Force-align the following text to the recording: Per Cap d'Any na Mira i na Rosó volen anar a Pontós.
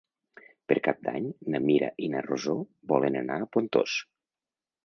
Per 0.71 0.77
Cap 0.87 1.03
d'Any 1.07 1.27
na 1.55 1.61
Mira 1.67 1.89
i 2.07 2.11
na 2.13 2.23
Rosó 2.31 2.57
volen 2.95 3.21
anar 3.23 3.41
a 3.45 3.49
Pontós. 3.57 3.99